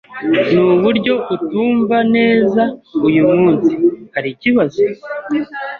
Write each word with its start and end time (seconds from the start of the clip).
Nuburyo 0.53 1.13
utumva 1.35 1.97
neza 2.15 2.61
uyu 3.07 3.23
munsi. 3.33 3.71
Hari 4.15 4.29
ikibazo? 4.35 4.81